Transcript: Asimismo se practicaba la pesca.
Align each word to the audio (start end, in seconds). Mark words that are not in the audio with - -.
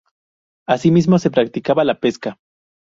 Asimismo 0.67 1.19
se 1.19 1.29
practicaba 1.29 1.83
la 1.83 1.99
pesca. 1.99 2.39